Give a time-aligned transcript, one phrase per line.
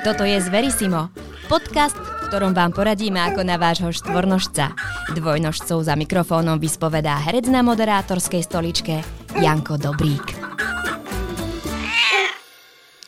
[0.00, 1.12] Toto je Zverisimo,
[1.44, 4.72] podcast, v ktorom vám poradíme ako na vášho štvornožca.
[5.12, 9.04] Dvojnožcov za mikrofónom vyspovedá herec na moderátorskej stoličke
[9.36, 10.40] Janko Dobrík.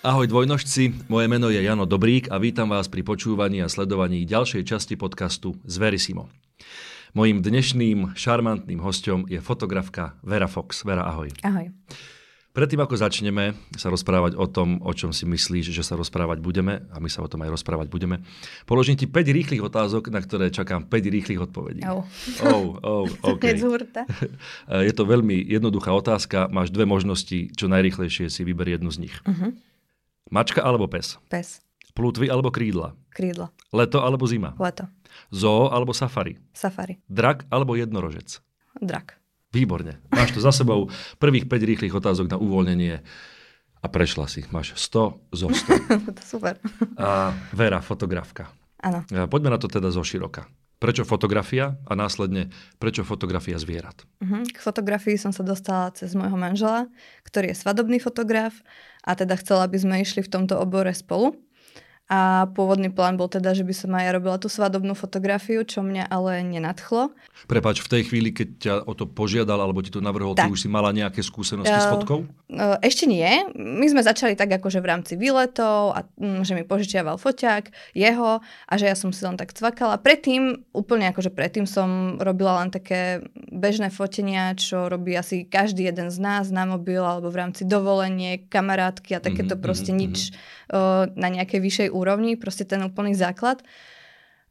[0.05, 4.61] Ahoj dvojnožci, moje meno je Jano Dobrík a vítam vás pri počúvaní a sledovaní ďalšej
[4.61, 6.29] časti podcastu Zverisimo.
[7.17, 10.85] Mojím dnešným šarmantným hostom je fotografka Vera Fox.
[10.85, 11.33] Vera, ahoj.
[11.41, 11.73] Ahoj.
[12.53, 16.85] Predtým, ako začneme sa rozprávať o tom, o čom si myslíš, že sa rozprávať budeme,
[16.93, 18.21] a my sa o tom aj rozprávať budeme,
[18.69, 21.81] položím ti 5 rýchlych otázok, na ktoré čakám 5 rýchlych odpovedí.
[21.89, 22.05] Oh.
[22.45, 23.57] Oh, oh, okay.
[24.69, 26.53] Je to veľmi jednoduchá otázka.
[26.53, 29.17] Máš dve možnosti, čo najrýchlejšie si vyber jednu z nich.
[29.25, 29.57] Uh-huh.
[30.29, 31.17] Mačka alebo pes?
[31.33, 31.65] Pes.
[31.97, 32.93] Plutvy alebo krídla?
[33.17, 33.49] Krídla.
[33.73, 34.53] Leto alebo zima?
[34.61, 34.85] Leto.
[35.33, 36.37] Zoo alebo safari?
[36.53, 37.01] Safari.
[37.09, 38.45] Drak alebo jednorožec?
[38.77, 39.17] Drak.
[39.53, 40.01] Výborne.
[40.09, 40.89] Máš tu za sebou
[41.21, 43.05] prvých 5 rýchlych otázok na uvoľnenie
[43.83, 44.49] a prešla si.
[44.49, 45.93] Máš 100 zo 100.
[46.17, 46.57] to super.
[46.97, 48.49] A Vera, fotografka.
[48.83, 49.05] Áno.
[49.29, 50.49] Poďme na to teda zo široka.
[50.83, 52.51] Prečo fotografia a následne
[52.83, 54.03] prečo fotografia zvierat?
[54.19, 54.43] Uh-huh.
[54.43, 56.91] K fotografii som sa dostala cez môjho manžela,
[57.23, 58.51] ktorý je svadobný fotograf
[59.07, 61.39] a teda chcela, aby sme išli v tomto obore spolu.
[62.13, 65.81] A pôvodný plán bol teda, že by som aj ja robila tú svadobnú fotografiu, čo
[65.81, 67.09] mňa ale nenadchlo.
[67.49, 70.45] Prepač, v tej chvíli, keď ťa o to požiadal alebo ti to navrhol, tak.
[70.45, 72.29] ty už si mala nejaké skúsenosti uh, s fotkou?
[72.53, 73.49] Uh, ešte nie.
[73.57, 78.45] My sme začali tak akože v rámci výletov a um, že mi požičiaval foťák, jeho
[78.45, 79.97] a že ja som si len tak cvakala.
[79.97, 86.13] Predtým, úplne akože predtým som robila len také bežné fotenia, čo robí asi každý jeden
[86.13, 90.05] z nás na mobil alebo v rámci dovolenie, kamarátky a takéto mm-hmm, proste mm-hmm.
[90.13, 90.37] nič
[90.69, 92.02] uh, na nejakej vyššej úrovni,
[92.37, 93.63] proste ten úplný základ.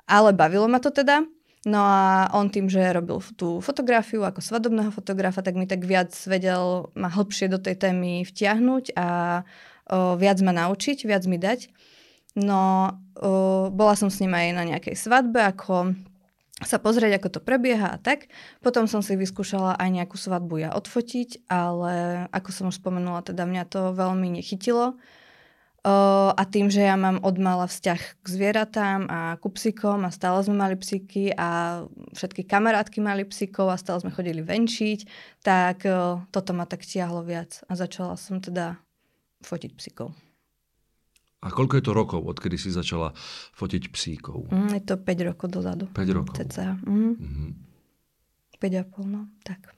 [0.10, 1.24] Ale bavilo ma to teda.
[1.62, 6.10] No a on tým, že robil tú fotografiu ako svadobného fotografa, tak mi tak viac
[6.26, 9.08] vedel ma hĺbšie do tej témy vtiahnuť a
[9.86, 11.70] o, viac ma naučiť, viac mi dať.
[12.34, 15.94] No, o, bola som s ním aj na nejakej svadbe, ako
[16.66, 18.34] sa pozrieť, ako to prebieha a tak.
[18.66, 23.46] Potom som si vyskúšala aj nejakú svadbu ja odfotiť, ale ako som už spomenula, teda
[23.46, 24.98] mňa to veľmi nechytilo
[25.82, 30.46] a tým, že ja mám od mala vzťah k zvieratám a ku psíkom a stále
[30.46, 31.82] sme mali psíky a
[32.14, 35.00] všetky kamarátky mali psíkov a stále sme chodili venčiť,
[35.42, 35.82] tak
[36.30, 38.78] toto ma tak tiahlo viac a začala som teda
[39.42, 40.14] fotiť psíkov.
[41.42, 43.18] A koľko je to rokov, odkedy si začala
[43.58, 44.54] fotiť psíkov?
[44.54, 45.90] Mm, je to 5 rokov dozadu.
[45.90, 46.38] 5 rokov?
[46.38, 46.78] Cca.
[46.86, 47.18] Mm.
[47.18, 47.50] Mm-hmm.
[48.62, 49.74] 5,5, no, tak.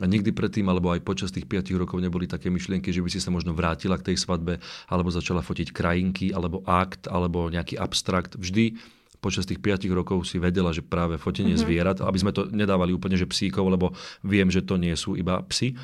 [0.00, 3.20] A nikdy predtým, alebo aj počas tých 5 rokov neboli také myšlienky, že by si
[3.20, 4.56] sa možno vrátila k tej svadbe,
[4.88, 8.40] alebo začala fotiť krajinky, alebo akt, alebo nejaký abstrakt.
[8.40, 8.80] Vždy
[9.20, 11.68] počas tých 5 rokov si vedela, že práve fotenie mm-hmm.
[11.68, 13.92] zvierat, aby sme to nedávali úplne, že psíkov, lebo
[14.24, 15.76] viem, že to nie sú iba psy.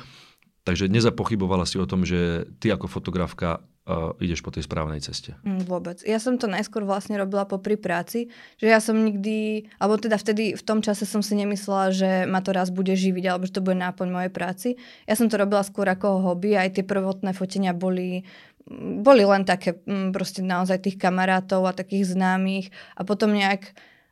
[0.65, 5.33] Takže nezapochybovala si o tom, že ty ako fotografka uh, ideš po tej správnej ceste.
[5.47, 6.03] Mm, vôbec.
[6.03, 8.27] Ja som to najskôr vlastne robila po pri práci,
[8.59, 12.43] že ja som nikdy, alebo teda vtedy v tom čase som si nemyslela, že ma
[12.43, 14.69] to raz bude živiť, alebo že to bude náplň mojej práci.
[15.07, 18.27] Ja som to robila skôr ako hobby, aj tie prvotné fotenia boli
[18.75, 22.67] boli len také mm, proste naozaj tých kamarátov a takých známych
[22.99, 23.71] a potom nejak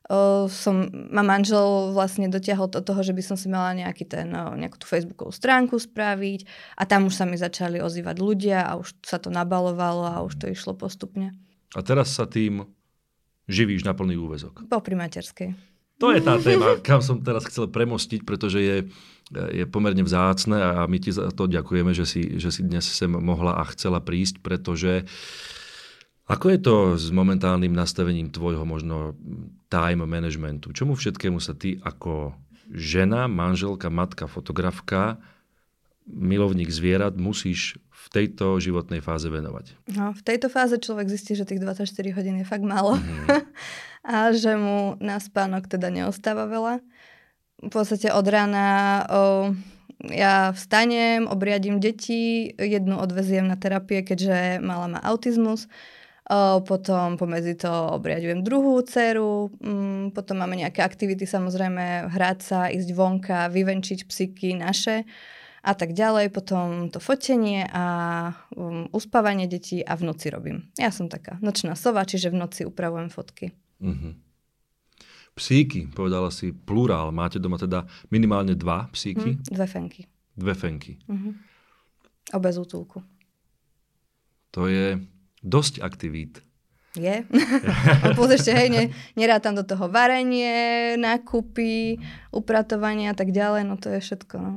[0.09, 4.29] uh, som, ma manžel vlastne dotiahol do toho, že by som si mala nejaký ten,
[4.33, 6.45] uh, nejakú tú facebookovú stránku spraviť
[6.77, 10.37] a tam už sa mi začali ozývať ľudia a už sa to nabalovalo a už
[10.37, 11.33] to išlo postupne.
[11.75, 12.65] A teraz sa tým
[13.49, 14.65] živíš na plný úvezok?
[14.69, 15.75] Po primaterskej.
[15.95, 18.77] To je tá téma, kam som teraz chcel premostiť, pretože je,
[19.31, 23.07] je pomerne vzácne a my ti za to ďakujeme, že si, že si dnes sem
[23.07, 25.07] mohla a chcela prísť, pretože
[26.25, 29.13] ako je to s momentálnym nastavením tvojho možno
[29.69, 30.73] time managementu?
[30.73, 32.33] Čomu všetkému sa ty ako
[32.73, 35.21] žena, manželka, matka, fotografka,
[36.09, 39.77] milovník zvierat musíš v tejto životnej fáze venovať?
[39.93, 41.85] No, v tejto fáze človek zistí, že tých 24
[42.17, 43.29] hodín je fakt málo mm.
[44.13, 46.81] a že mu na spánok teda neostáva veľa.
[47.65, 48.69] V podstate od rána
[49.09, 49.21] o,
[50.09, 55.65] ja vstanem, obriadím deti, jednu odveziem na terapie, keďže mala má autizmus
[56.65, 62.89] potom pomedzi to obriadujem druhú dceru, mm, potom máme nejaké aktivity, samozrejme hrať sa, ísť
[62.97, 65.05] vonka, vyvenčiť psyky naše
[65.65, 67.85] a tak ďalej, potom to fotenie a
[68.53, 70.69] um, uspávanie detí a v noci robím.
[70.77, 73.53] Ja som taká nočná sova, čiže v noci upravujem fotky.
[73.81, 74.13] Mm-hmm.
[75.35, 77.11] Psíky, povedala si plurál.
[77.11, 79.35] Máte doma teda minimálne dva psíky?
[79.35, 80.01] Mm, dve fenky.
[80.31, 80.93] Dve fenky.
[81.05, 81.33] Mm-hmm.
[82.33, 83.03] Obe z útulku.
[84.55, 84.95] To je
[85.45, 86.41] dosť aktivít.
[86.95, 87.27] Je.
[88.17, 88.83] Plus ešte, hej, ne,
[89.19, 91.99] nerátam do toho varenie, nákupy,
[92.31, 94.35] upratovanie a tak ďalej, no to je všetko.
[94.39, 94.53] No.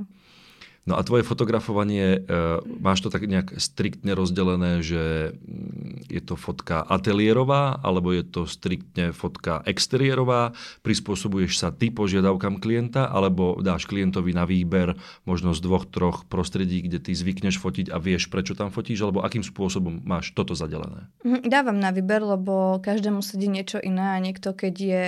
[0.88, 5.36] No a tvoje fotografovanie, e, máš to tak nejak striktne rozdelené, že
[6.08, 10.56] Je to fotka ateliérová, alebo je to striktne fotka exteriérová?
[10.80, 14.96] Prispôsobuješ sa ty požiadavkám klienta, alebo dáš klientovi na výber
[15.28, 19.20] možno z dvoch, troch prostredí, kde ty zvykneš fotiť a vieš, prečo tam fotíš, alebo
[19.20, 21.12] akým spôsobom máš toto zadelené?
[21.28, 25.02] Mhm, dávam na výber, lebo každému sedí niečo iné a niekto, keď je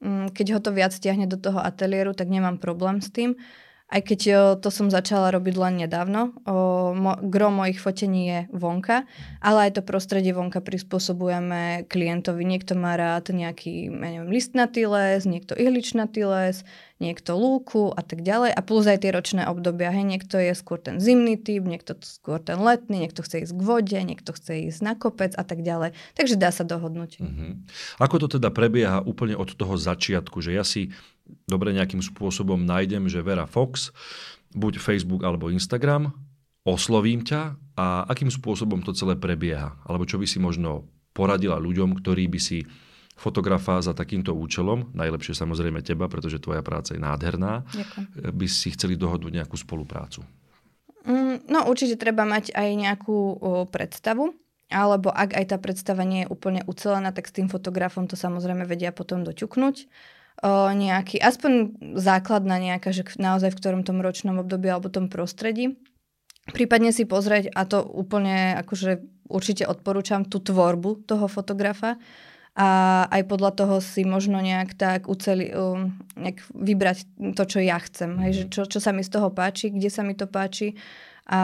[0.00, 3.36] mm, keď ho to viac stiahne do toho ateliéru, tak nemám problém s tým.
[3.88, 6.36] Aj keď jo, to som začala robiť len nedávno,
[6.92, 9.08] mo, gro mojich fotení je vonka,
[9.40, 12.44] ale aj to prostredie vonka prispôsobujeme klientovi.
[12.44, 18.26] Niekto má rád nejaký, ja neviem, listnatý les, niekto ihličnatý les, niekto lúku a tak
[18.26, 18.54] ďalej.
[18.54, 19.94] A plus aj tie ročné obdobia.
[19.94, 23.62] Hej, niekto je skôr ten zimný typ, niekto skôr ten letný, niekto chce ísť k
[23.62, 25.94] vode, niekto chce ísť na kopec a tak ďalej.
[26.18, 27.22] Takže dá sa dohodnúť.
[27.22, 27.54] Uh-huh.
[28.02, 30.90] Ako to teda prebieha úplne od toho začiatku, že ja si
[31.46, 33.94] dobre nejakým spôsobom nájdem, že Vera Fox,
[34.56, 36.10] buď Facebook alebo Instagram,
[36.66, 39.76] oslovím ťa a akým spôsobom to celé prebieha?
[39.86, 42.64] Alebo čo by si možno poradila ľuďom, ktorí by si
[43.18, 48.04] fotografa za takýmto účelom, najlepšie samozrejme teba, pretože tvoja práca je nádherná, Ďakujem.
[48.30, 50.22] by si chceli dohodnúť nejakú spoluprácu?
[51.02, 53.18] Mm, no určite treba mať aj nejakú
[53.74, 54.38] predstavu,
[54.68, 58.68] alebo ak aj tá predstava nie je úplne ucelená, tak s tým fotografom to samozrejme
[58.68, 59.76] vedia potom doťuknúť
[60.44, 65.80] o, nejaký, aspoň základná nejaká, že naozaj v ktorom tom ročnom období alebo tom prostredí.
[66.48, 72.00] Prípadne si pozrieť, a to úplne akože určite odporúčam, tú tvorbu toho fotografa
[72.56, 72.68] a
[73.10, 76.98] aj podľa toho si možno nejak tak uceli, um, nejak vybrať
[77.36, 78.18] to, čo ja chcem.
[78.18, 80.74] Hej, že čo, čo sa mi z toho páči, kde sa mi to páči
[81.28, 81.42] a,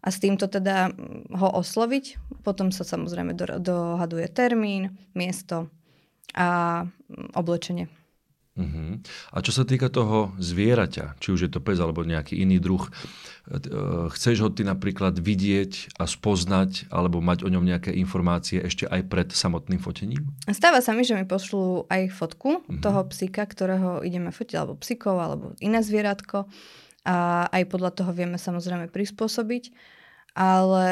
[0.00, 0.94] a s týmto teda
[1.34, 2.38] ho osloviť.
[2.46, 5.68] Potom sa samozrejme do, dohaduje termín, miesto
[6.32, 6.84] a
[7.36, 7.97] oblečenie.
[8.58, 8.98] Uh-huh.
[9.30, 12.82] A čo sa týka toho zvieraťa, či už je to pes alebo nejaký iný druh,
[14.12, 19.06] chceš ho ty napríklad vidieť a spoznať alebo mať o ňom nejaké informácie ešte aj
[19.06, 20.26] pred samotným fotením?
[20.50, 22.82] Stáva sa mi, že mi pošlú aj fotku uh-huh.
[22.82, 26.50] toho psíka, ktorého ideme fotiť, alebo psíkov, alebo iné zvieratko.
[27.08, 29.96] A aj podľa toho vieme samozrejme prispôsobiť
[30.38, 30.86] ale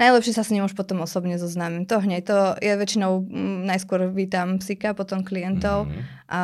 [0.00, 1.84] najlepšie sa s ním už potom osobne zoznámim.
[1.84, 6.32] To hneď, to je väčšinou m, najskôr vítam psika, potom klientov mm-hmm.
[6.32, 6.42] a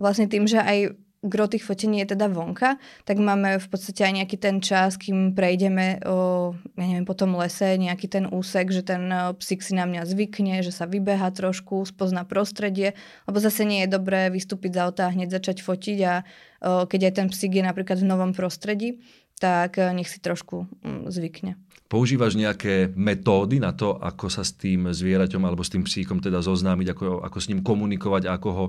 [0.00, 0.96] vlastne tým, že aj
[1.26, 5.34] gro tých fotení je teda vonka, tak máme v podstate aj nejaký ten čas, kým
[5.34, 9.90] prejdeme o, ja neviem, po tom lese, nejaký ten úsek, že ten psík si na
[9.90, 12.94] mňa zvykne, že sa vybeha trošku, spozná prostredie,
[13.26, 17.10] lebo zase nie je dobré vystúpiť z auta a hneď začať fotiť a o, keď
[17.10, 19.02] aj ten psík je napríklad v novom prostredí,
[19.36, 21.60] tak nech si trošku mm, zvykne.
[21.86, 26.42] Používaš nejaké metódy na to, ako sa s tým zvieraťom alebo s tým psíkom teda
[26.42, 28.66] zoznámiť, ako, ako s ním komunikovať, ako ho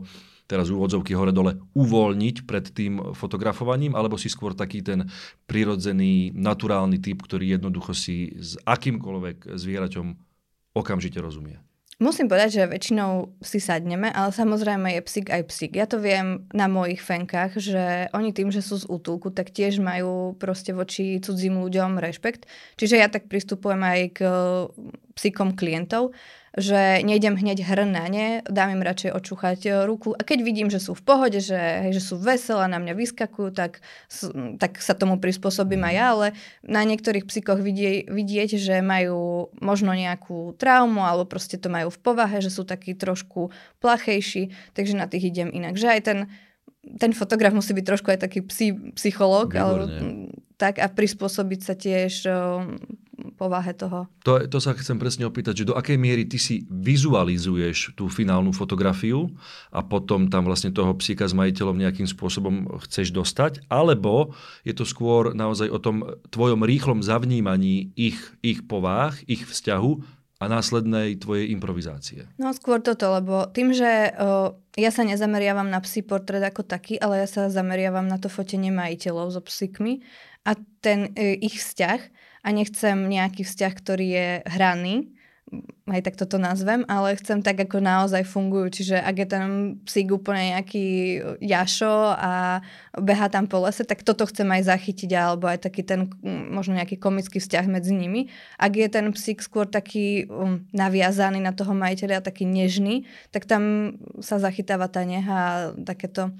[0.47, 5.03] teraz úvodzovky hore-dole uvoľniť pred tým fotografovaním, alebo si skôr taký ten
[5.43, 10.07] prirodzený, naturálny typ, ktorý jednoducho si s akýmkoľvek zvieraťom
[10.77, 11.59] okamžite rozumie?
[11.97, 15.73] Musím povedať, že väčšinou si sadneme, ale samozrejme je psík aj psík.
[15.81, 19.81] Ja to viem na mojich fenkách, že oni tým, že sú z útulku, tak tiež
[19.81, 22.45] majú proste voči cudzím ľuďom rešpekt.
[22.77, 24.19] Čiže ja tak pristupujem aj k
[25.17, 26.13] psíkom klientov,
[26.57, 30.17] že nejdem hneď hrn na ne, dám im radšej očúchať e, ruku.
[30.17, 33.53] A keď vidím, že sú v pohode, že, hej, že sú veselé, na mňa vyskakujú,
[33.53, 33.85] tak,
[34.57, 36.27] tak sa tomu prispôsobím aj ja, ale
[36.65, 42.01] na niektorých psíkoch vidie, vidieť, že majú možno nejakú traumu alebo proste to majú v
[42.01, 45.77] povahe, že sú takí trošku plachejší, takže na tých idem inak.
[45.77, 46.19] Že aj ten
[46.95, 49.91] ten fotograf musí byť trošku aj taký psí, psychológ, ale,
[50.57, 52.25] tak a prispôsobiť sa tiež
[53.37, 54.05] povahe toho.
[54.25, 58.53] To, to sa chcem presne opýtať, že do akej miery ty si vizualizuješ tú finálnu
[58.53, 59.33] fotografiu
[59.73, 64.85] a potom tam vlastne toho psíka s majiteľom nejakým spôsobom chceš dostať, alebo je to
[64.85, 71.49] skôr naozaj o tom tvojom rýchlom zavnímaní ich, ich povách, ich vzťahu a následnej tvojej
[71.49, 72.29] improvizácie?
[72.37, 77.01] No skôr toto, lebo tým, že o, ja sa nezameriavam na psí portrét ako taký,
[77.01, 80.05] ale ja sa zameriavam na to fotenie majiteľov so psíkmi
[80.45, 80.53] a
[80.85, 82.01] ten e, ich vzťah
[82.45, 85.16] a nechcem nejaký vzťah, ktorý je hraný,
[85.87, 88.67] aj tak toto nazvem, ale chcem tak, ako naozaj fungujú.
[88.67, 89.45] Čiže ak je ten
[89.87, 90.87] psík úplne nejaký
[91.39, 92.59] jašo a
[92.99, 96.11] beha tam po lese, tak toto chcem aj zachytiť, alebo aj taký ten
[96.51, 98.27] možno nejaký komický vzťah medzi nimi.
[98.59, 103.95] Ak je ten psík skôr taký um, naviazaný na toho majiteľa, taký nežný, tak tam
[104.19, 105.51] sa zachytáva tá neha a
[105.87, 106.35] takéto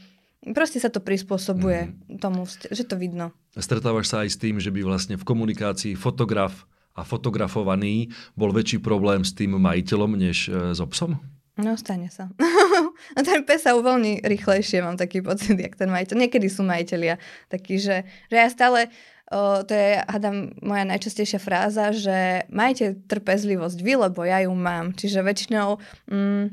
[0.47, 2.23] Proste sa to prispôsobuje mm.
[2.23, 3.35] tomu, že to vidno.
[3.57, 6.63] Stretávaš sa aj s tým, že by vlastne v komunikácii fotograf
[6.97, 11.21] a fotografovaný bol väčší problém s tým majiteľom než e, s obsom?
[11.57, 12.29] No, stane sa.
[13.17, 16.25] a ten pes sa uvoľní rýchlejšie, mám taký pocit, jak ten majiteľ.
[16.25, 17.17] Niekedy sú majiteľia
[17.49, 18.93] takí, že, že ja stále
[19.33, 24.93] o, to je, hádam, moja najčastejšia fráza, že majte trpezlivosť vy, lebo ja ju mám.
[24.93, 26.45] Čiže väčšinou mm,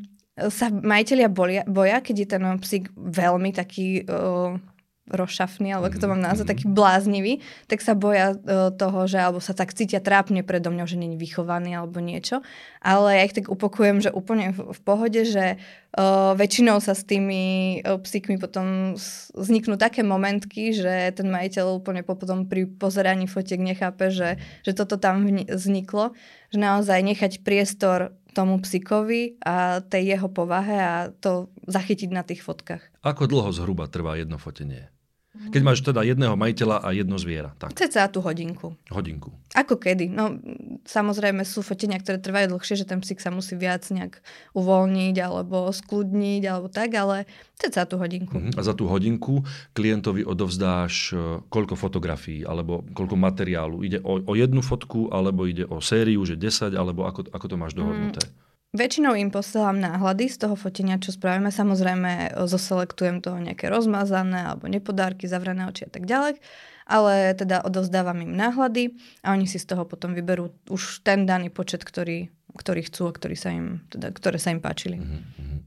[0.49, 4.09] sa majiteľia boja, boja, keď je ten psík veľmi taký...
[4.09, 4.57] O,
[5.05, 9.37] rozšafný, alebo ako to mám nazvať, taký bláznivý, tak sa boja uh, toho, že alebo
[9.37, 12.41] sa tak cítia trápne predo mňou, že není vychovaný alebo niečo.
[12.81, 17.05] Ale ja ich tak upokujem, že úplne v, v pohode, že uh, väčšinou sa s
[17.05, 18.97] tými uh, psíkmi potom
[19.37, 24.97] vzniknú také momentky, že ten majiteľ úplne potom pri pozeraní fotiek nechápe, že, že toto
[24.97, 26.17] tam vzniklo.
[26.49, 32.43] Že naozaj nechať priestor tomu psíkovi a tej jeho povahe a to zachytiť na tých
[32.43, 32.83] fotkách.
[33.07, 34.94] Ako dlho zhruba trvá jedno fotenie?
[35.35, 37.51] Keď máš teda jedného majiteľa a jedno zviera.
[37.59, 37.75] Tak.
[37.75, 38.79] Ceca tú hodinku.
[38.87, 39.35] Hodinku.
[39.59, 40.07] Ako kedy?
[40.07, 40.39] No,
[40.87, 44.23] samozrejme sú fotenia, ktoré trvajú dlhšie, že ten psík sa musí viac nejak
[44.55, 47.27] uvoľniť alebo skľudniť alebo tak, ale
[47.59, 48.31] ceca tú hodinku.
[48.31, 48.55] Uh-huh.
[48.55, 49.43] A za tú hodinku
[49.75, 53.83] klientovi odovzdáš e, koľko fotografií alebo koľko materiálu?
[53.83, 57.57] Ide o, o jednu fotku alebo ide o sériu, že 10 alebo ako, ako to
[57.59, 58.23] máš dohodnuté?
[58.23, 58.45] Mm.
[58.75, 61.55] Väčšinou im posielam náhľady z toho fotenia, čo spravíme.
[61.55, 66.43] Samozrejme, zoselektujem toho nejaké rozmazané alebo nepodárky, zavrené oči a tak ďalej.
[66.91, 71.55] Ale teda odozdávam im náhľady a oni si z toho potom vyberú už ten daný
[71.55, 74.99] počet, ktorý, ktorý chcú a ktorý sa im, teda, ktoré sa im páčili.
[74.99, 75.59] Mm-hmm.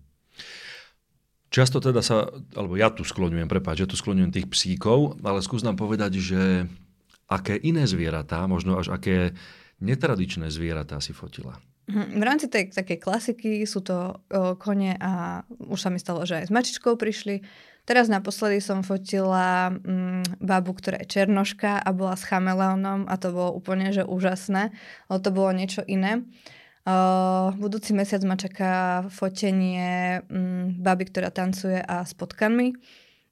[1.48, 2.28] Často teda sa,
[2.60, 6.68] alebo ja tu skloňujem, prepáč, ja tu skloňujem tých psíkov, ale skús nám povedať, že
[7.32, 9.32] aké iné zvieratá, možno až aké
[9.80, 11.56] netradičné zvieratá si fotila.
[11.88, 16.28] Mhm, v rámci tej takej klasiky sú to o, kone a už sa mi stalo,
[16.28, 17.48] že aj s mačičkou prišli.
[17.88, 23.32] Teraz naposledy som fotila mm, babu, ktorá je černoška a bola s chameleónom a to
[23.32, 24.76] bolo úplne že úžasné,
[25.08, 26.28] lebo to bolo niečo iné.
[26.84, 32.76] O, budúci mesiac ma čaká fotenie mm, baby, ktorá tancuje a s potkanmi,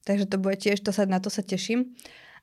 [0.07, 1.91] takže to bude tiež, to sa, na to sa teším.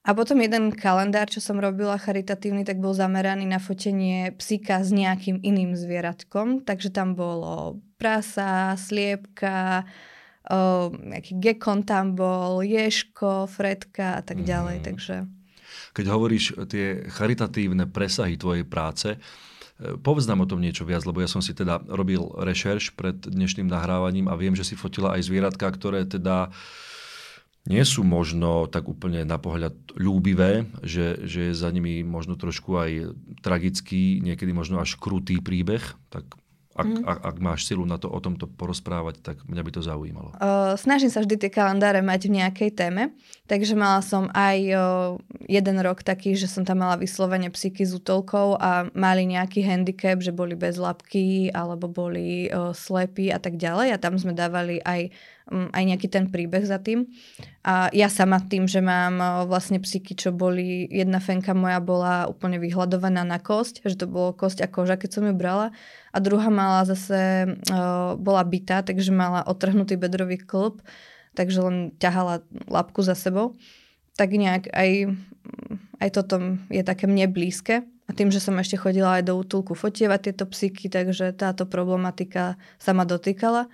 [0.03, 4.91] A potom jeden kalendár, čo som robila charitatívny, tak bol zameraný na fotenie psíka s
[4.91, 6.67] nejakým iným zvieratkom.
[6.67, 9.87] Takže tam bolo prasa, sliepka,
[10.51, 14.83] o, nejaký gekon tam bol, ješko, fredka a tak ďalej.
[14.83, 14.85] Mm.
[14.91, 15.15] Takže...
[15.95, 19.19] Keď hovoríš tie charitatívne presahy tvojej práce, e,
[20.03, 23.71] Povedz nám o tom niečo viac, lebo ja som si teda robil rešerš pred dnešným
[23.71, 26.91] nahrávaním a viem, že si fotila aj zvieratka, ktoré teda uh,
[27.63, 32.75] nie sú možno tak úplne na pohľad ľúbivé, že, že je za nimi možno trošku
[32.75, 32.91] aj
[33.39, 36.27] tragický, niekedy možno až krutý príbeh, tak
[36.73, 37.05] ak, mm.
[37.05, 40.33] ak, ak máš silu na to o tomto porozprávať, tak mňa by to zaujímalo.
[40.41, 43.13] Uh, snažím sa vždy tie kalendáre mať v nejakej téme,
[43.45, 44.81] takže mala som aj uh,
[45.45, 50.25] jeden rok taký, že som tam mala vyslovene psyky s útolkou a mali nejaký handicap,
[50.25, 54.81] že boli bez labky alebo boli uh, slepí a tak ďalej a tam sme dávali
[54.81, 55.13] aj
[55.51, 57.11] aj nejaký ten príbeh za tým.
[57.67, 62.63] A ja sama tým, že mám vlastne psyky, čo boli, jedna fenka moja bola úplne
[62.63, 65.75] vyhľadovaná na kosť, že to bolo kosť a koža, keď som ju brala.
[66.15, 70.83] A druhá mala zase, uh, bola bytá, takže mala otrhnutý bedrový klb,
[71.35, 73.59] takže len ťahala labku za sebou.
[74.15, 75.17] Tak nejak aj,
[75.99, 77.83] aj toto je také mne blízke.
[78.11, 82.61] A tým, že som ešte chodila aj do útulku fotievať tieto psyky, takže táto problematika
[82.77, 83.71] sa ma dotýkala.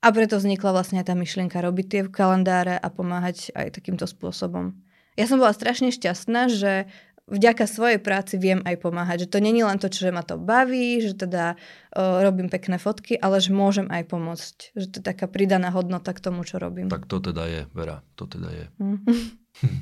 [0.00, 4.72] A preto vznikla vlastne tá myšlienka robiť tie kalendáre a pomáhať aj takýmto spôsobom.
[5.20, 6.88] Ja som bola strašne šťastná, že
[7.30, 9.26] vďaka svojej práci viem aj pomáhať.
[9.26, 13.20] Že to není len to, čo ma to baví, že teda uh, robím pekné fotky,
[13.20, 14.56] ale že môžem aj pomôcť.
[14.74, 16.90] Že to je taká pridaná hodnota k tomu, čo robím.
[16.90, 18.64] Tak to teda je, Vera, to teda je.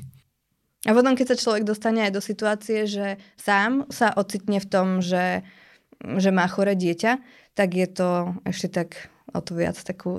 [0.89, 4.87] a potom, keď sa človek dostane aj do situácie, že sám sa ocitne v tom,
[5.01, 5.41] že,
[6.21, 7.11] že má chore dieťa,
[7.57, 10.17] tak je to ešte tak o to viac takú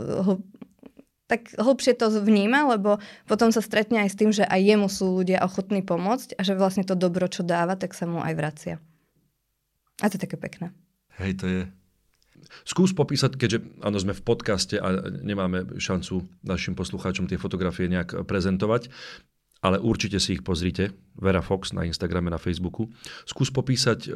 [1.31, 2.99] tak hlbšie to vníma, lebo
[3.31, 6.59] potom sa stretne aj s tým, že aj jemu sú ľudia ochotní pomôcť a že
[6.59, 8.75] vlastne to dobro, čo dáva, tak sa mu aj vracia.
[10.03, 10.75] A to je také pekné.
[11.23, 11.63] Hej, to je.
[12.67, 18.27] Skús popísať, keďže áno, sme v podcaste a nemáme šancu našim poslucháčom tie fotografie nejak
[18.27, 18.91] prezentovať,
[19.63, 20.91] ale určite si ich pozrite.
[21.15, 22.91] Vera Fox na Instagrame, na Facebooku.
[23.29, 24.09] Skús popísať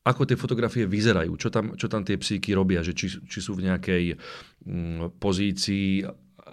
[0.00, 3.52] ako tie fotografie vyzerajú, čo tam, čo tam tie psíky robia, že či, či sú
[3.52, 4.16] v nejakej
[4.64, 6.04] mm, pozícii,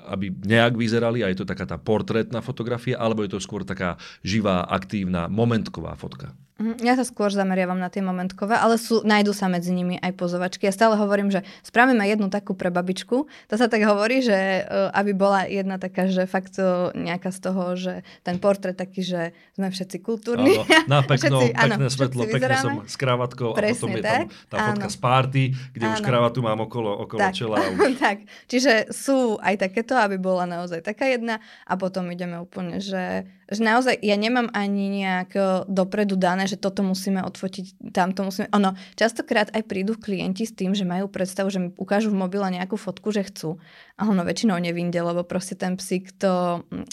[0.08, 3.96] aby nejak vyzerali a je to taká tá portrétna fotografia, alebo je to skôr taká
[4.24, 6.36] živá, aktívna, momentková fotka.
[6.58, 10.18] Mhm, ja sa skôr zameriavam na tie momentkové, ale sú, nájdu sa medzi nimi aj
[10.18, 10.66] pozovačky.
[10.66, 13.30] Ja stále hovorím, že spravíme jednu takú pre babičku.
[13.30, 17.40] To sa tak hovorí, že uh, aby bola jedna taká, že fakt to nejaká z
[17.46, 17.94] toho, že
[18.26, 19.22] ten portrét taký, že
[19.54, 20.58] sme všetci kultúrni.
[20.58, 24.02] Áno, na pekno, všetci, pekné áno, svetlo, pekne som s kravatkou Presne, a potom je
[24.02, 24.94] tam tá fotka áno.
[24.94, 25.44] z party,
[25.78, 25.94] kde áno.
[25.94, 27.62] už kravatu mám okolo, okolo tak, čela.
[27.62, 27.94] Už.
[28.02, 31.38] tak, čiže sú aj takéto, aby bola naozaj taká jedna
[31.70, 36.60] a potom ideme úplne, že že naozaj ja nemám ani nejak e, dopredu dané, že
[36.60, 38.52] toto musíme odfotiť, tamto musíme.
[38.52, 42.48] Ono, častokrát aj prídu klienti s tým, že majú predstavu, že mi ukážu v mobile
[42.52, 43.56] nejakú fotku, že chcú.
[43.96, 46.86] A ono väčšinou nevinde, lebo proste ten psík to mm,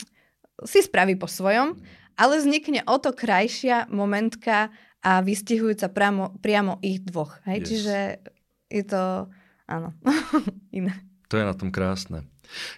[0.63, 1.75] si spraví po svojom,
[2.15, 4.71] ale vznikne o to krajšia momentka
[5.03, 7.43] a vystihujúca priamo, priamo ich dvoch.
[7.51, 7.59] Hej?
[7.59, 7.67] Yes.
[7.67, 7.97] Čiže
[8.71, 9.03] je to,
[9.67, 9.91] áno,
[10.79, 10.95] iné.
[11.29, 12.23] To je na tom krásne.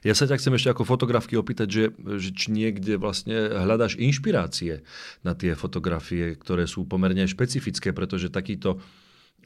[0.03, 1.85] Ja sa ťa chcem ešte ako fotografky opýtať, že,
[2.19, 4.87] že či niekde vlastne hľadáš inšpirácie
[5.27, 8.79] na tie fotografie, ktoré sú pomerne špecifické, pretože takýto,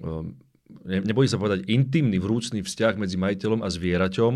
[0.02, 0.36] um,
[0.84, 4.34] nebojím sa povedať, intimný, vrúcný vzťah medzi majiteľom a zvieraťom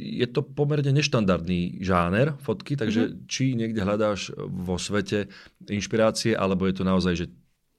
[0.00, 3.20] je to pomerne neštandardný žáner fotky, takže mm-hmm.
[3.28, 5.28] či niekde hľadáš vo svete
[5.68, 7.26] inšpirácie, alebo je to naozaj, že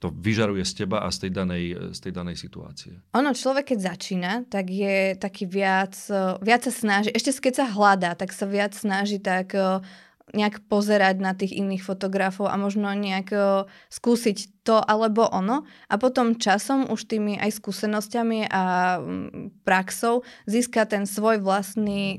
[0.06, 2.94] to vyžaruje z teba a z tej danej, z tej danej situácie.
[3.18, 5.98] Ono, človek keď začína, tak je taký viac,
[6.38, 9.58] viac sa snaží, ešte keď sa hľadá, tak sa viac snaží tak
[10.30, 13.34] nejak pozerať na tých iných fotografov a možno nejak
[13.90, 18.62] skúsiť to alebo ono a potom časom už tými aj skúsenosťami a
[18.98, 22.18] mm, praxou získa ten svoj vlastný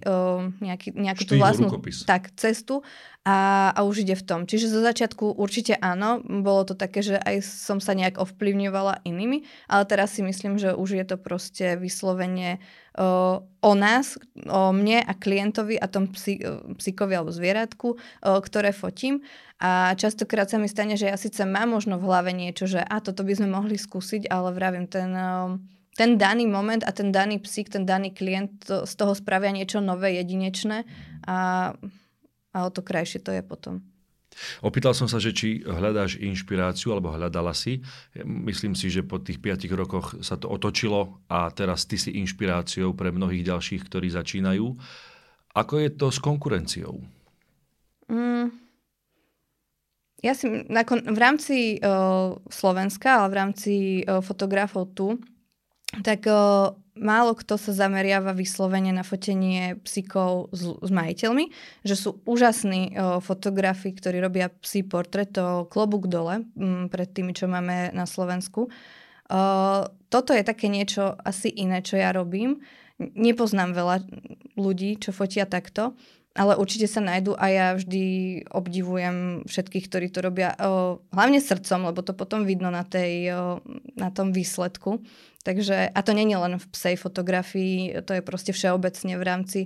[0.64, 1.68] nejaký, nejakú Štýl, tú vlastnú
[2.08, 2.88] tak, cestu
[3.28, 4.40] a, a už ide v tom.
[4.48, 9.44] Čiže zo začiatku určite áno, bolo to také, že aj som sa nejak ovplyvňovala inými,
[9.68, 12.64] ale teraz si myslím, že už je to proste vyslovene
[12.96, 14.16] o, o nás,
[14.48, 16.40] o mne a klientovi a tom psi,
[16.80, 17.98] psíkovi alebo zvieratku, o,
[18.40, 19.20] ktoré fotím.
[19.58, 23.02] A častokrát sa mi stane, že ja síce mám možno v hlave niečo, že a
[23.02, 25.12] toto by sme mohli skúsiť, ale vravím, ten...
[25.14, 25.58] O,
[25.98, 29.82] ten daný moment a ten daný psík, ten daný klient to, z toho spravia niečo
[29.82, 30.86] nové, jedinečné
[31.26, 31.74] a
[32.58, 33.86] a o to krajšie to je potom.
[34.62, 37.82] Opýtal som sa, že či hľadáš inšpiráciu, alebo hľadala si.
[38.22, 42.94] Myslím si, že po tých 5 rokoch sa to otočilo a teraz ty si inšpiráciou
[42.94, 44.66] pre mnohých ďalších, ktorí začínajú.
[45.58, 47.02] Ako je to s konkurenciou?
[48.14, 48.54] Mm,
[50.22, 55.22] ja si nakon, v rámci uh, Slovenska, ale v rámci uh, fotografov tu,
[56.02, 61.54] tak uh, málo kto sa zameriava vyslovene na fotenie psíkov s, s majiteľmi,
[61.86, 67.38] že sú úžasní uh, fotografi, ktorí robia psí portrét, to klobúk dole um, pred tými,
[67.38, 68.74] čo máme na Slovensku.
[69.28, 72.64] Uh, toto je také niečo asi iné, čo ja robím.
[72.98, 73.98] Nepoznám veľa
[74.58, 75.94] ľudí, čo fotia takto,
[76.38, 78.04] ale určite sa nájdu a ja vždy
[78.54, 80.54] obdivujem všetkých, ktorí to robia
[81.10, 83.34] hlavne srdcom, lebo to potom vidno na, tej,
[83.98, 85.02] na tom výsledku.
[85.42, 89.60] Takže, a to nie je len v psej fotografii, to je proste všeobecne v rámci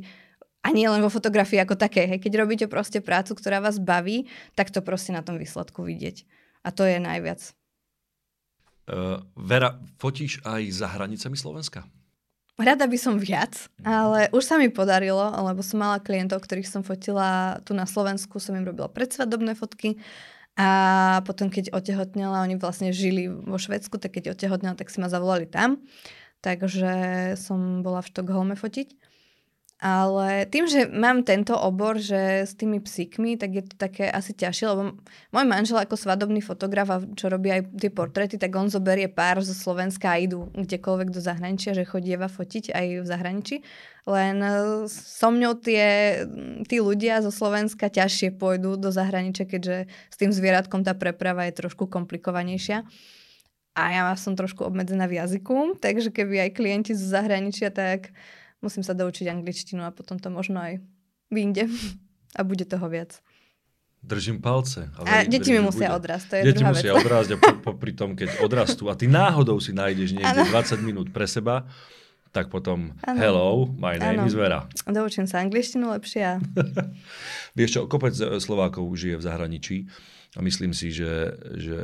[0.61, 2.05] a nie len vo fotografii ako také.
[2.05, 2.21] Hej.
[2.21, 6.23] Keď robíte proste prácu, ktorá vás baví, tak to proste na tom výsledku vidieť.
[6.61, 7.41] A to je najviac.
[8.85, 11.85] Uh, Vera, fotíš aj za hranicami Slovenska?
[12.59, 13.85] Rada by som viac, mhm.
[13.87, 18.37] ale už sa mi podarilo, lebo som mala klientov, ktorých som fotila tu na Slovensku,
[18.37, 19.97] som im robila predsvadobné fotky
[20.59, 20.69] a
[21.23, 25.47] potom, keď otehotnela, oni vlastne žili vo Švedsku, tak keď otehotnela, tak si ma zavolali
[25.47, 25.79] tam.
[26.41, 26.91] Takže
[27.37, 28.97] som bola v Štokholme fotiť.
[29.81, 34.29] Ale tým, že mám tento obor, že s tými psíkmi, tak je to také asi
[34.29, 34.93] ťažšie, lebo
[35.33, 39.41] môj manžel ako svadobný fotograf a čo robí aj tie portréty, tak on zoberie pár
[39.41, 43.55] zo Slovenska a idú kdekoľvek do zahraničia, že chodieva fotiť aj v zahraničí.
[44.05, 44.53] Len e,
[44.85, 46.13] so mňou tie,
[46.69, 51.57] tí ľudia zo Slovenska ťažšie pôjdu do zahraničia, keďže s tým zvieratkom tá preprava je
[51.57, 52.85] trošku komplikovanejšia.
[53.73, 58.13] A ja som trošku obmedzená v jazyku, takže keby aj klienti zo zahraničia, tak
[58.61, 60.73] musím sa doučiť angličtinu a potom to možno aj
[61.33, 61.67] vyjde
[62.37, 63.19] a bude toho viac.
[64.01, 64.89] Držím palce.
[64.97, 67.93] A, a deti mi musia odrásť, to je Deti druhá musia odrásť a po, popri
[67.93, 70.57] tom, keď odrastú a ty náhodou si nájdeš niekde ano.
[70.57, 71.69] 20 minút pre seba,
[72.33, 73.19] tak potom ano.
[73.21, 74.25] hello, my name ano.
[74.25, 74.65] is Vera.
[74.89, 76.41] Doučím sa angličtinu lepšie.
[77.61, 79.77] Vieš čo, kopec Slovákov žije v zahraničí
[80.33, 81.79] a myslím si, že, že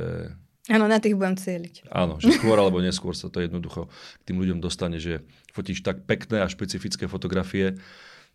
[0.68, 1.88] Áno, na tých budem cieliť.
[1.88, 3.88] Áno, že skôr alebo neskôr sa to jednoducho
[4.20, 5.24] k tým ľuďom dostane, že
[5.56, 7.80] fotíš tak pekné a špecifické fotografie,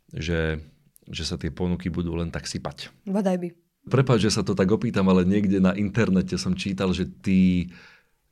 [0.09, 0.65] že,
[1.09, 2.89] že sa tie ponuky budú len tak sypať.
[3.05, 3.49] Bodaj by.
[3.83, 7.69] Prepač, že sa to tak opýtam, ale niekde na internete som čítal, že ty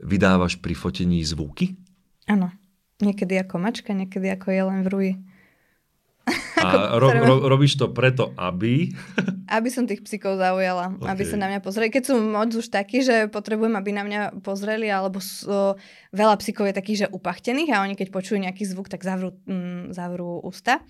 [0.01, 1.77] vydávaš pri fotení zvuky?
[2.25, 2.55] Áno.
[3.01, 5.13] Niekedy ako mačka, niekedy ako jelen v rúji.
[6.61, 8.93] A ro, ro, robíš to preto, aby...
[9.49, 11.09] aby som tých psíkov zaujala, okay.
[11.11, 11.89] aby sa na mňa pozreli.
[11.91, 15.75] Keď sú moc už takí, že potrebujem, aby na mňa pozreli, alebo sú,
[16.15, 19.97] veľa psíkov je takých, že upachtených a oni keď počujú nejaký zvuk, tak zavrú, mm,
[19.97, 20.85] zavrú ústa.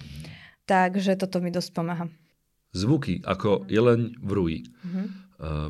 [0.67, 2.07] Takže toto mi dosť pomáha.
[2.71, 4.59] Zvuky ako jeleň v rúji.
[4.63, 5.07] Uh-huh.
[5.41, 5.69] Uh,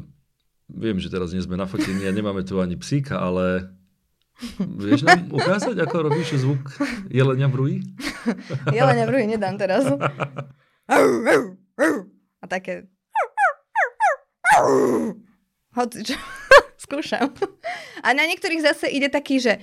[0.68, 3.72] viem, že teraz nie sme na fotení a nemáme tu ani psíka, ale
[4.84, 6.60] Vieš nám ukázať, ako robíš zvuk
[7.12, 7.76] jelenia v rúji?
[8.70, 9.84] Jelenia v rúji nedám teraz.
[12.40, 12.88] A také...
[15.76, 16.18] Hoci čo,
[16.84, 17.30] skúšam.
[18.02, 19.62] A na niektorých zase ide taký, že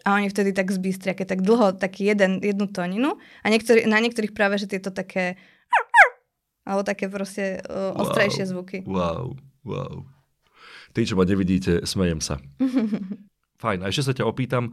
[0.00, 3.20] a oni vtedy tak zbystria, keď tak dlho, taký jeden, jednu tóninu.
[3.44, 5.36] A niektorý, na niektorých práve, že tieto také
[6.64, 8.78] alebo také proste uh, ostrejšie wow, zvuky.
[8.86, 9.24] Wow,
[9.66, 9.94] wow.
[10.92, 12.38] Tí, čo ma nevidíte, smejem sa.
[13.58, 13.82] Fajn.
[13.82, 14.72] A ešte sa ťa opýtam,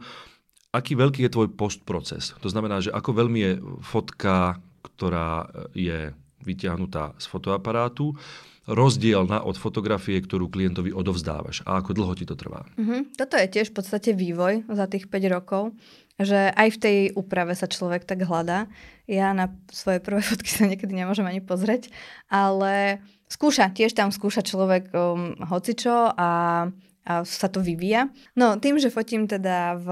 [0.72, 2.36] aký veľký je tvoj postproces?
[2.44, 6.12] To znamená, že ako veľmi je fotka, ktorá je
[6.44, 8.14] vyťahnutá z fotoaparátu,
[8.68, 12.68] rozdielna od fotografie, ktorú klientovi odovzdávaš a ako dlho ti to trvá?
[12.76, 13.16] Mm-hmm.
[13.16, 15.72] Toto je tiež v podstate vývoj za tých 5 rokov,
[16.20, 18.68] že aj v tej úprave sa človek tak hľadá.
[19.08, 21.88] Ja na svoje prvé fotky sa niekedy nemôžem ani pozrieť,
[22.28, 23.00] ale
[23.32, 26.28] skúša, tiež tam skúša človek um, hocičo a
[27.08, 28.12] sa to vyvíja.
[28.36, 29.88] No tým, že fotím teda v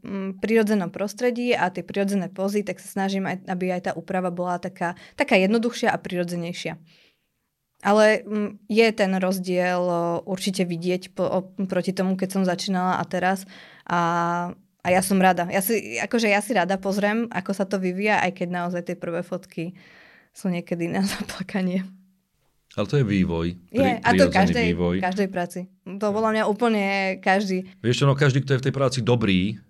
[0.00, 4.32] m, prírodzenom prostredí a tie prírodzené pozy, tak sa snažím, aj, aby aj tá úprava
[4.32, 6.80] bola taká, taká jednoduchšia a prirodzenejšia.
[7.84, 9.84] Ale mm, je ten rozdiel
[10.24, 13.44] určite vidieť po, proti tomu, keď som začínala a teraz.
[13.84, 14.00] A,
[14.80, 15.44] a ja som rada.
[15.52, 18.96] Ja si, akože ja si rada pozriem, ako sa to vyvíja, aj keď naozaj tie
[18.96, 19.76] prvé fotky
[20.32, 21.84] sú niekedy na zaplakanie.
[22.74, 23.46] Ale to je vývoj.
[23.70, 24.98] Je, a to každej, vývoj.
[24.98, 25.70] každej práci.
[25.86, 27.70] To bolo mňa úplne každý.
[27.78, 29.62] Vieš čo, no každý, kto je v tej práci dobrý,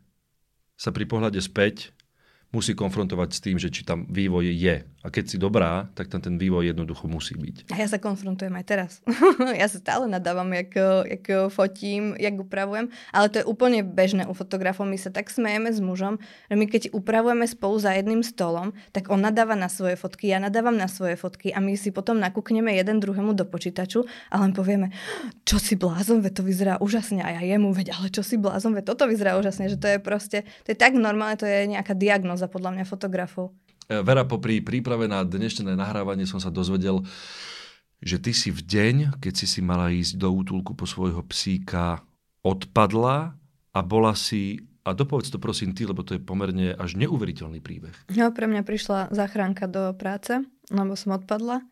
[0.75, 1.93] sa pri pohľade späť
[2.55, 4.87] musí konfrontovať s tým, že či tam vývoj je.
[5.05, 7.69] A keď si dobrá, tak tam ten vývoj jednoducho musí byť.
[7.75, 8.93] A ja sa konfrontujem aj teraz.
[9.61, 10.73] ja sa stále nadávam, jak,
[11.05, 14.89] jak fotím, jak upravujem, ale to je úplne bežné u fotografov.
[14.89, 16.17] My sa tak smejeme s mužom,
[16.49, 20.41] že my keď upravujeme spolu za jedným stolom, tak on nadáva na svoje fotky, ja
[20.41, 24.57] nadávam na svoje fotky a my si potom nakúkneme jeden druhému do počítaču a len
[24.57, 24.89] povieme,
[25.45, 28.73] čo si blázon, ve to vyzerá úžasne a ja jemu, veď ale čo si blázon,
[28.73, 31.93] ve toto vyzerá úžasne, že to je proste, to je tak normálne, to je nejaká
[31.93, 33.53] diagnoza podľa mňa fotografov.
[33.89, 37.05] E, Vera, popri príprave na dnešné nahrávanie som sa dozvedel,
[38.05, 42.05] že ty si v deň, keď si si mala ísť do útulku po svojho psíka,
[42.45, 43.37] odpadla
[43.73, 47.97] a bola si a dopovedz to prosím ty, lebo to je pomerne až neuveriteľný príbeh.
[48.13, 51.65] No, pre mňa prišla záchranka do práce, lebo som odpadla.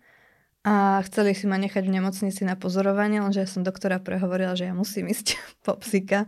[0.63, 4.71] A chceli si ma nechať v nemocnici na pozorovanie, lenže ja som doktora prehovorila, že
[4.71, 6.25] ja musím ísť po psíka,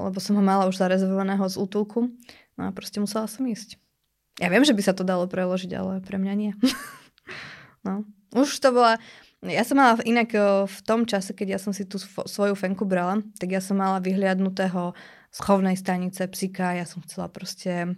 [0.00, 2.08] lebo som ho mala už zarezervovaného z útulku.
[2.56, 3.76] No a proste musela som ísť.
[4.36, 6.52] Ja viem, že by sa to dalo preložiť, ale pre mňa nie.
[7.86, 8.04] no.
[8.36, 9.00] Už to bola...
[9.44, 10.32] Ja som mala inak
[10.66, 14.02] v tom čase, keď ja som si tú svoju fenku brala, tak ja som mala
[14.02, 14.96] vyhliadnutého
[15.30, 17.94] z chovnej stanice psika, ja som chcela proste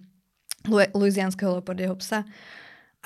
[0.69, 2.27] luizianského leopardieho psa.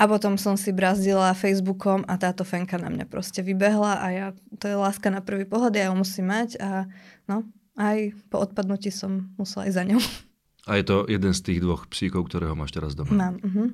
[0.01, 4.27] A potom som si brazdila Facebookom a táto fenka na mňa proste vybehla a ja,
[4.57, 6.89] to je láska na prvý pohľad, ja ju musím mať a
[7.29, 7.45] no,
[7.77, 10.01] aj po odpadnutí som musela ísť za ňou.
[10.71, 13.11] A je to jeden z tých dvoch psíkov, ktorého máš teraz doma.
[13.11, 13.37] Mám.
[13.43, 13.69] Uh-huh.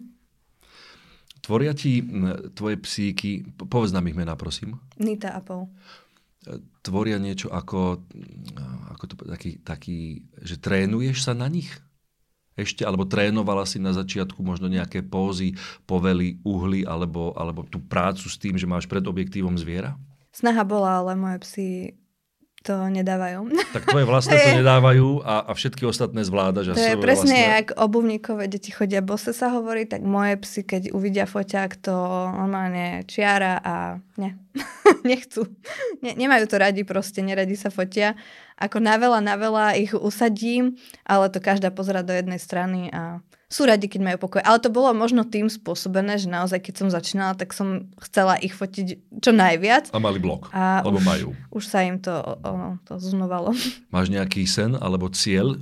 [1.44, 2.00] Tvoria ti
[2.56, 4.80] tvoje psíky, povedz nám ich mená, prosím.
[4.96, 5.68] Nita a Paul.
[6.44, 8.04] E, tvoria niečo ako,
[8.92, 11.68] ako to, taký, taký, že trénuješ sa na nich?
[12.58, 15.54] Ešte, alebo trénovala si na začiatku možno nejaké pózy,
[15.86, 19.94] povely, uhly, alebo, alebo tú prácu s tým, že máš pred objektívom zviera?
[20.34, 21.68] Snaha bola, ale moje psy
[22.66, 23.54] to nedávajú.
[23.70, 26.74] Tak tvoje vlastné to nedávajú a, a všetky ostatné zvládaš.
[26.74, 27.58] To je presne, vlastné...
[27.62, 31.94] ak obuvníkové deti chodia bose sa hovorí, tak moje psy, keď uvidia foťák, to
[32.34, 33.74] normálne čiara a
[34.18, 34.36] ne,
[35.10, 35.46] nechcú.
[36.02, 38.18] Ne, nemajú to radi proste, neradi sa fotia.
[38.58, 40.74] Ako na veľa, na veľa ich usadím,
[41.06, 44.44] ale to každá pozera do jednej strany a sú radi, keď majú pokoj.
[44.44, 48.52] Ale to bolo možno tým spôsobené, že naozaj, keď som začínala, tak som chcela ich
[48.52, 49.88] fotiť čo najviac.
[49.90, 51.28] A mali blok, a alebo už, majú.
[51.48, 52.12] Už sa im to,
[52.44, 53.56] ono, to znovalo.
[53.94, 55.56] Máš nejaký sen alebo cieľ,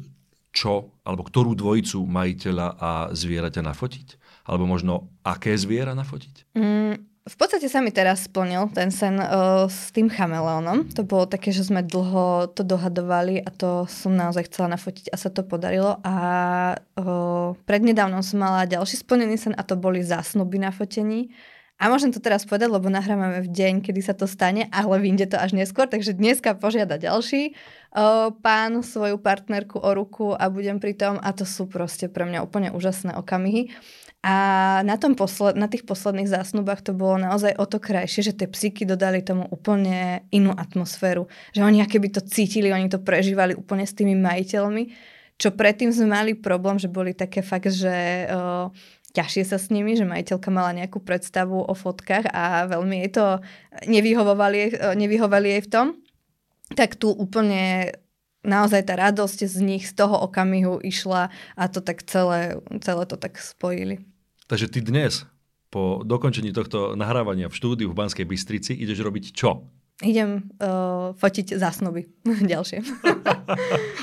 [0.50, 4.08] čo, alebo ktorú dvojicu majiteľa a zvieraťa nafotiť?
[4.46, 6.54] Alebo možno aké zviera nafotiť?
[6.58, 6.94] Mm,
[7.26, 10.94] v podstate sa mi teraz splnil ten sen uh, s tým chameleónom.
[10.94, 15.18] To bolo také, že sme dlho to dohadovali a to som naozaj chcela nafotiť a
[15.18, 15.98] sa to podarilo.
[16.06, 16.14] A
[16.78, 21.34] uh, prednedávnom som mala ďalší splnený sen a to boli zásnuby na fotení.
[21.76, 25.34] A môžem to teraz povedať, lebo nahrávame v deň, kedy sa to stane, ale vyjde
[25.34, 30.78] to až neskôr, takže dneska požiada ďalší uh, pán svoju partnerku o ruku a budem
[30.78, 33.74] pri tom a to sú proste pre mňa úplne úžasné okamihy.
[34.26, 34.34] A
[34.82, 38.50] na, tom posled, na tých posledných zásnubách to bolo naozaj o to krajšie, že tie
[38.50, 41.30] psíky dodali tomu úplne inú atmosféru.
[41.54, 44.90] Že oni by to cítili, oni to prežívali úplne s tými majiteľmi.
[45.38, 48.74] Čo predtým sme mali problém, že boli také fakt, že uh,
[49.14, 53.26] ťažšie sa s nimi, že majiteľka mala nejakú predstavu o fotkách a veľmi jej to
[53.86, 55.86] nevyhovovali, nevyhovali jej v tom.
[56.74, 57.94] Tak tu úplne
[58.42, 63.14] naozaj tá radosť z nich, z toho okamihu išla a to tak celé, celé to
[63.14, 64.15] tak spojili.
[64.46, 65.26] Takže ty dnes
[65.74, 69.66] po dokončení tohto nahrávania v štúdiu v Banskej Bystrici ideš robiť čo?
[70.06, 72.06] Idem uh, fotiť zásnuby
[72.52, 72.78] ďalšie.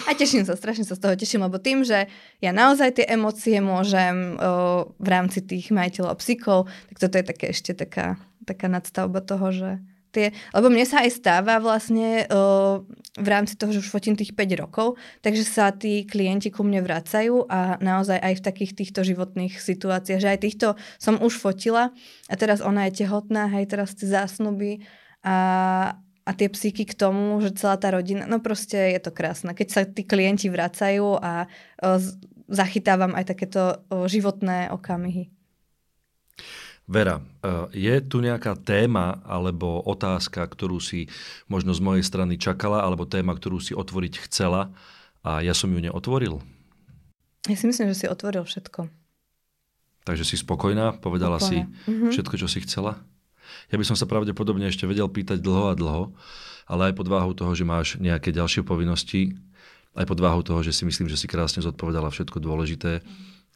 [0.03, 2.11] a teším sa, strašne sa z toho teším, lebo tým, že
[2.43, 7.45] ja naozaj tie emócie môžem uh, v rámci tých majiteľov psychov, tak toto je také
[7.55, 9.69] ešte taká, taká nadstavba toho, že
[10.13, 12.85] tie, lebo mne sa aj stáva vlastne uh,
[13.17, 16.85] v rámci toho, že už fotím tých 5 rokov, takže sa tí klienti ku mne
[16.85, 20.67] vracajú a naozaj aj v takých týchto životných situáciách, že aj týchto
[21.01, 21.89] som už fotila
[22.29, 24.85] a teraz ona je tehotná, hej, teraz tie zásnuby
[25.25, 25.37] a,
[26.23, 29.51] a tie psíky k tomu, že celá tá rodina, no proste je to krásne.
[29.57, 31.49] Keď sa tí klienti vracajú a
[31.81, 31.97] o,
[32.53, 35.33] zachytávam aj takéto o, životné okamihy.
[36.83, 37.23] Vera, e,
[37.79, 41.07] je tu nejaká téma alebo otázka, ktorú si
[41.47, 44.75] možno z mojej strany čakala, alebo téma, ktorú si otvoriť chcela
[45.23, 46.43] a ja som ju neotvoril?
[47.47, 48.91] Ja si myslím, že si otvoril všetko.
[50.03, 50.99] Takže si spokojná?
[50.99, 51.71] Povedala Spokojná.
[51.71, 52.11] si mm-hmm.
[52.11, 52.99] všetko, čo si chcela?
[53.71, 56.11] Ja by som sa pravdepodobne ešte vedel pýtať dlho a dlho,
[56.67, 59.35] ale aj pod váhou toho, že máš nejaké ďalšie povinnosti,
[59.95, 62.99] aj pod váhou toho, že si myslím, že si krásne zodpovedala všetko dôležité,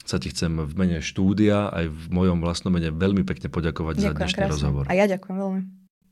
[0.05, 4.13] sa ti chcem v mene štúdia aj v mojom vlastnom mene veľmi pekne poďakovať ďakujem,
[4.13, 4.53] za dnešný krásne.
[4.53, 4.83] rozhovor.
[4.87, 5.61] A ja ďakujem veľmi.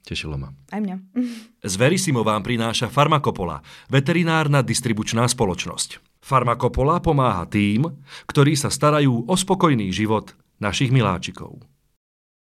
[0.05, 0.53] Tešilo ma.
[0.69, 0.95] Aj mňa.
[1.71, 6.21] Z Verisimo vám prináša Farmakopola, veterinárna distribučná spoločnosť.
[6.21, 7.89] Farmakopola pomáha tým,
[8.29, 11.57] ktorí sa starajú o spokojný život našich miláčikov.